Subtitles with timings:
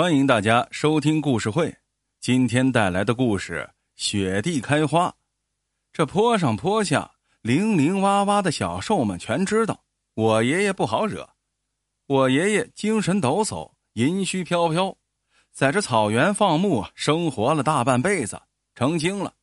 [0.00, 1.76] 欢迎大家收听故事会。
[2.20, 5.14] 今天带来的故事：雪地开花。
[5.92, 7.10] 这坡上坡下，
[7.42, 9.84] 零零哇哇的小兽们全知道，
[10.14, 11.28] 我爷爷不好惹。
[12.06, 14.96] 我爷爷精神抖擞，银须飘飘，
[15.52, 18.40] 在这草原放牧生活了大半辈子，
[18.74, 19.34] 成精了。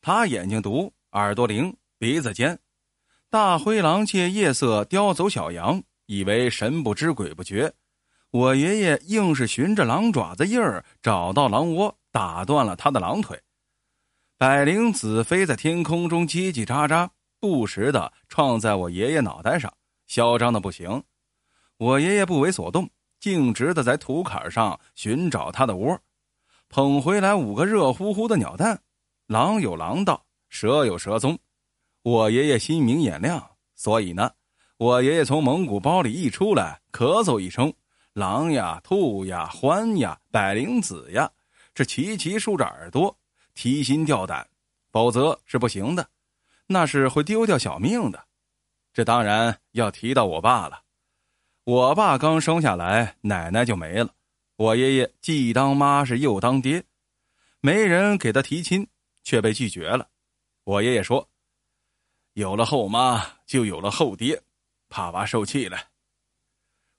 [0.00, 2.58] 他眼睛毒，耳朵灵，鼻子尖。
[3.28, 7.70] 大灰狼借夜色叼走小羊，以为神不知鬼不觉。
[8.32, 13.36] 我爷爷硬是循着狼爪子印儿找到狼窝，打断了他的狼腿。
[14.38, 17.08] 百灵子飞在天空中叽叽喳喳，
[17.40, 19.72] 不时的撞在我爷爷脑袋上，
[20.06, 21.02] 嚣张的不行。
[21.76, 25.98] 我爷爷不为所动，径直的在土坎上寻找他的窝，
[26.68, 28.80] 捧回来五个热乎乎的鸟蛋。
[29.26, 31.36] 狼有狼道，蛇有蛇踪。
[32.02, 34.30] 我爷爷心明眼亮，所以呢，
[34.76, 37.72] 我爷爷从蒙古包里一出来，咳嗽一声。
[38.12, 41.30] 狼呀，兔呀，獾呀，百灵子呀，
[41.72, 43.16] 这齐齐竖着耳朵，
[43.54, 44.48] 提心吊胆，
[44.90, 46.08] 否则是不行的，
[46.66, 48.26] 那是会丢掉小命的。
[48.92, 50.82] 这当然要提到我爸了。
[51.62, 54.12] 我爸刚生下来，奶奶就没了，
[54.56, 56.82] 我爷爷既当妈是又当爹，
[57.60, 58.88] 没人给他提亲，
[59.22, 60.08] 却被拒绝了。
[60.64, 61.28] 我爷爷说
[62.34, 64.42] ：“有了后妈，就有了后爹，
[64.88, 65.78] 怕娃受气了。”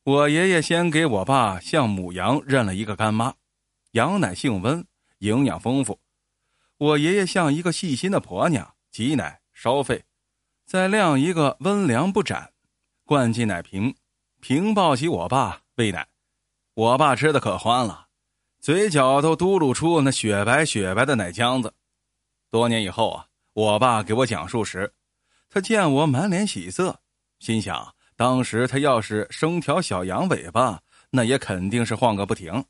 [0.04, 3.36] 我爷爷先给我爸向母羊认了一个干妈，
[3.92, 4.84] 羊奶性温，
[5.20, 6.00] 营养丰富。
[6.78, 10.04] 我爷爷像一个细心的婆娘，挤奶烧沸，
[10.66, 12.52] 再晾一个温凉不展，
[13.06, 13.96] 灌进奶瓶，
[14.40, 16.08] 平抱起我爸喂奶。
[16.74, 18.08] 我爸吃的可欢了，
[18.60, 21.72] 嘴角都嘟噜出那雪白雪白的奶浆子。
[22.50, 24.92] 多年以后啊，我爸给我讲述时，
[25.48, 27.02] 他见我满脸喜色，
[27.38, 27.94] 心想。
[28.22, 32.64] 当时他要是生条小羊尾巴，那也肯定是晃个不停。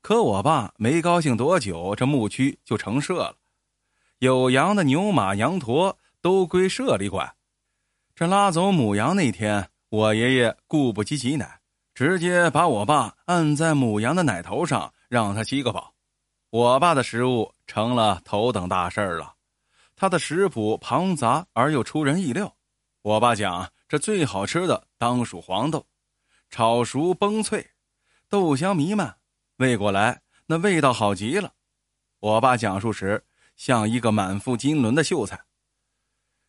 [0.00, 3.36] 可我爸没高兴多久，这牧区就成社了，
[4.20, 7.30] 有羊的牛马羊驼都归社里管。
[8.14, 11.60] 这拉走母羊那天，我爷爷顾不及挤奶，
[11.92, 15.92] 直接把我爸按在母羊的奶头上，让他吸个饱。
[16.48, 19.34] 我爸的食物成了头等大事儿了，
[19.94, 22.50] 他的食谱庞杂而又出人意料。
[23.02, 23.70] 我爸讲。
[23.90, 25.84] 这最好吃的当属黄豆，
[26.48, 27.72] 炒熟崩脆，
[28.28, 29.18] 豆香弥漫，
[29.56, 31.52] 喂过来那味道好极了。
[32.20, 33.20] 我爸讲述时
[33.56, 35.44] 像一个满腹经纶的秀才。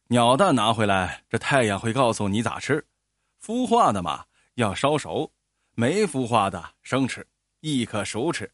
[0.10, 2.86] 鸟蛋拿回来，这太阳会告诉你咋吃。
[3.44, 4.24] 孵化的嘛
[4.54, 5.32] 要烧熟，
[5.74, 7.26] 没孵化的生吃，
[7.62, 8.52] 亦可熟吃。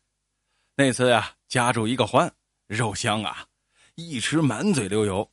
[0.76, 2.32] 那次呀，夹住一个獾，
[2.68, 3.46] 肉香啊，
[3.96, 5.30] 一吃满嘴流油。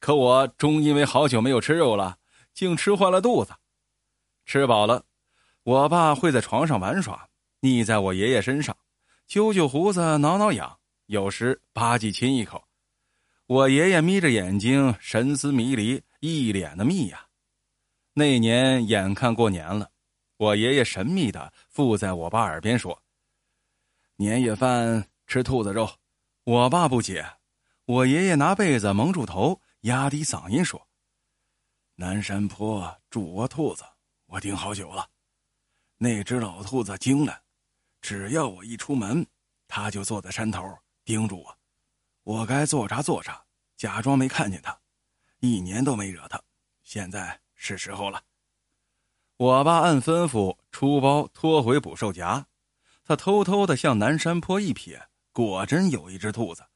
[0.00, 2.16] 可我终因为好久没有吃肉了。
[2.54, 3.52] 竟吃坏了肚子，
[4.46, 5.04] 吃饱了，
[5.64, 7.28] 我爸会在床上玩耍，
[7.60, 8.76] 腻在我爷爷身上，
[9.26, 12.62] 揪揪胡子，挠挠痒，有时吧唧亲一口。
[13.46, 17.26] 我爷爷眯着眼睛，神思迷离，一脸的蜜呀。
[18.14, 19.90] 那年眼看过年了，
[20.36, 23.02] 我爷爷神秘的附在我爸耳边说
[24.16, 25.90] ：“年夜饭吃兔子肉。”
[26.44, 27.26] 我爸不解，
[27.86, 30.86] 我爷爷拿被子蒙住头，压低嗓音说。
[31.96, 33.84] 南山坡住窝兔子，
[34.26, 35.08] 我盯好久了。
[35.96, 37.40] 那只老兔子精了，
[38.00, 39.24] 只要我一出门，
[39.68, 41.56] 它就坐在山头盯住我。
[42.24, 43.44] 我该做啥做啥，
[43.76, 44.76] 假装没看见它。
[45.38, 46.42] 一年都没惹它，
[46.82, 48.20] 现在是时候了。
[49.36, 52.44] 我爸按吩咐出包拖回捕兽夹，
[53.04, 55.00] 他偷偷的向南山坡一瞥，
[55.32, 56.66] 果真有一只兔子，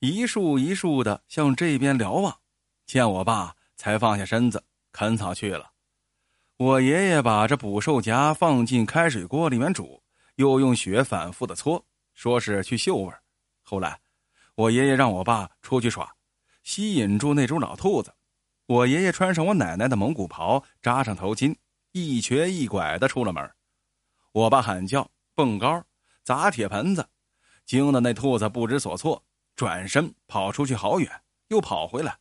[0.00, 2.40] 一束一束的向这边瞭望。
[2.84, 3.54] 见我爸。
[3.78, 4.62] 才放下身子
[4.92, 5.70] 啃草去了。
[6.58, 10.02] 我爷爷把这捕兽夹放进开水锅里面煮，
[10.34, 13.14] 又用血反复的搓，说是去嗅味
[13.62, 14.00] 后来，
[14.56, 16.12] 我爷爷让我爸出去耍，
[16.64, 18.12] 吸引住那株老兔子。
[18.66, 21.54] 我爷爷穿上我奶奶的蒙古袍，扎上头巾，
[21.92, 23.50] 一瘸一拐的出了门。
[24.32, 25.82] 我爸喊叫、蹦高、
[26.24, 27.08] 砸铁盆子，
[27.64, 29.24] 惊得那兔子不知所措，
[29.54, 31.08] 转身跑出去好远，
[31.48, 32.18] 又跑回来。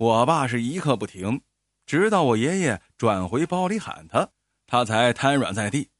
[0.00, 1.42] 我爸是一刻不停，
[1.84, 4.30] 直到我爷爷转回包里喊他，
[4.66, 5.90] 他才瘫软在地。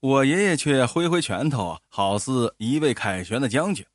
[0.00, 3.86] 我爷爷却挥挥拳头，好似一位凯旋的将军。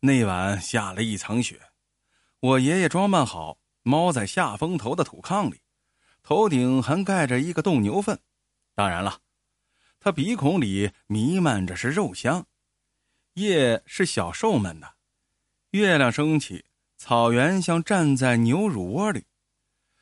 [0.00, 1.60] 那晚下了一层雪，
[2.40, 5.60] 我爷爷装扮好，猫在下风头的土炕里，
[6.22, 8.18] 头顶还盖着一个冻牛粪。
[8.74, 9.18] 当然了，
[10.00, 12.46] 他鼻孔里弥漫着是肉香。
[13.34, 14.94] 夜是小兽们的，
[15.72, 16.64] 月亮升起。
[16.98, 19.24] 草原像站在牛乳窝里，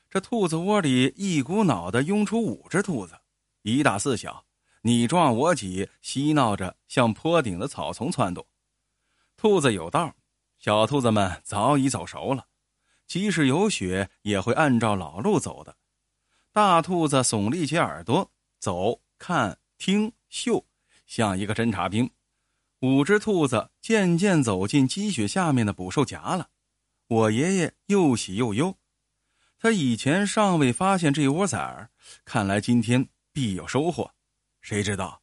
[0.09, 3.13] 这兔子窝里一股脑的涌出五只兔子，
[3.61, 4.43] 一大四小，
[4.81, 8.43] 你撞我挤，嬉闹着向坡顶的草丛窜动。
[9.37, 10.11] 兔子有道，
[10.57, 12.47] 小兔子们早已走熟了，
[13.05, 15.77] 即使有雪，也会按照老路走的。
[16.51, 20.65] 大兔子耸立起耳朵，走、看、听、嗅，
[21.05, 22.09] 像一个侦察兵。
[22.81, 26.49] 五只兔子渐渐走进积雪下面的捕兽夹了。
[27.07, 28.77] 我爷爷又喜又忧，
[29.57, 31.89] 他以前尚未发现这窝崽儿，
[32.25, 34.11] 看来今天必有收获。
[34.59, 35.21] 谁知道，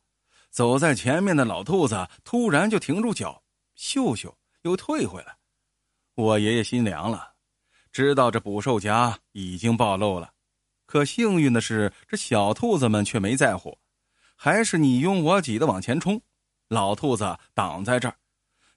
[0.49, 3.43] 走在前面的老兔子突然就停住脚，
[3.75, 5.37] 嗅嗅又退回来。
[6.15, 7.35] 我爷爷心凉了，
[7.93, 10.33] 知道这捕兽夹已经暴露了。
[10.87, 13.77] 可幸运的是，这小兔子们却没在乎，
[14.37, 16.19] 还是你拥我挤的往前冲。
[16.69, 18.17] 老兔子挡在这儿，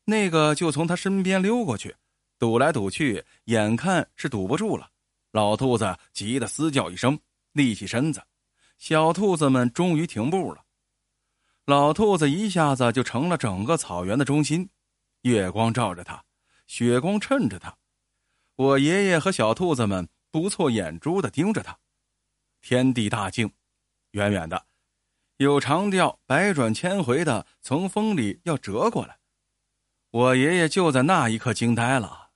[0.04, 1.95] 那个就从他身边溜过去。
[2.39, 4.89] 堵来堵去，眼看是堵不住了，
[5.31, 7.19] 老兔子急得嘶叫一声，
[7.51, 8.21] 立起身子，
[8.77, 10.63] 小兔子们终于停步了。
[11.65, 14.69] 老兔子一下子就成了整个草原的中心，
[15.21, 16.23] 月光照着它，
[16.67, 17.75] 雪光衬着它，
[18.55, 21.77] 我爷爷和小兔子们不错眼珠的盯着它。
[22.61, 23.51] 天地大静，
[24.11, 24.65] 远远的，
[25.37, 29.17] 有长调百转千回的从风里要折过来，
[30.11, 32.26] 我爷爷就在那一刻惊呆了。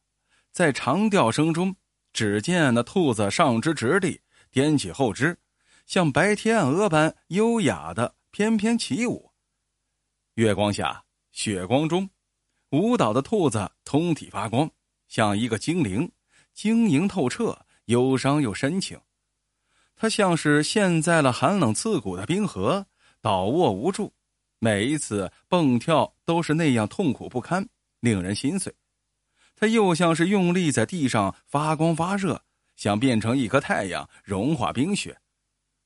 [0.52, 1.74] 在长调声中，
[2.12, 4.20] 只见那兔子上肢直立，
[4.52, 5.38] 踮起后肢，
[5.86, 9.32] 像白天鹅般优雅的翩翩起舞。
[10.34, 11.02] 月光下，
[11.32, 12.10] 雪光中，
[12.72, 14.70] 舞蹈的兔子通体发光，
[15.08, 16.10] 像一个精灵，
[16.54, 19.00] 晶莹透彻，忧伤又深情。
[19.96, 22.86] 它像是陷在了寒冷刺骨的冰河，
[23.22, 24.12] 倒卧无助，
[24.60, 27.66] 每一次蹦跳都是那样痛苦不堪，
[28.02, 28.74] 令人心碎。
[29.62, 32.42] 他又像是用力在地上发光发热，
[32.76, 35.16] 想变成一颗太阳，融化冰雪，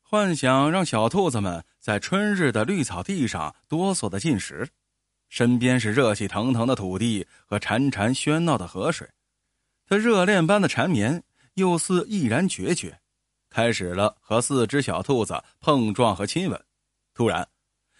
[0.02, 4.70] 幻想让小兔子们在春日的绿草地上哆嗦的进食。
[5.28, 9.10] 身边是热气腾腾的土地和潺潺喧闹的河水，
[9.86, 11.22] 他热恋般的缠绵，
[11.56, 12.98] 又似毅然决绝，
[13.50, 16.64] 开始了和四只小兔子碰撞和亲吻。
[17.14, 17.46] 突然，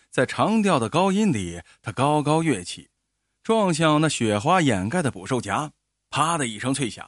[0.10, 2.90] 在长调的高音里，他高高跃起。
[3.46, 5.72] 撞向那雪花掩盖的捕兽夹，
[6.10, 7.08] 啪的一声脆响，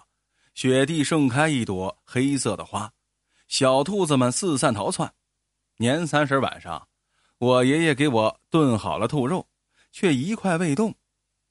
[0.53, 2.93] 雪地盛开一朵黑色的花，
[3.47, 5.11] 小兔子们四散逃窜。
[5.77, 6.87] 年三十晚上，
[7.39, 9.47] 我爷爷给我炖好了兔肉，
[9.91, 10.93] 却一块未动。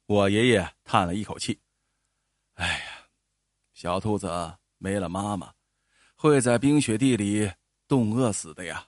[0.06, 1.58] 我爷爷叹了一口气
[2.54, 3.08] ：“哎呀，
[3.74, 5.52] 小兔子没了妈妈，
[6.14, 7.50] 会在冰雪地里
[7.88, 8.86] 冻饿死的呀。”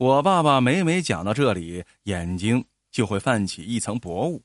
[0.00, 4.42] 我爸爸每每讲到这里，眼睛就会泛起一层薄雾。